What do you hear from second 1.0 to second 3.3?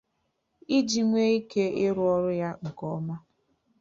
nwee ike ịrụ ọrụ ya nke ọma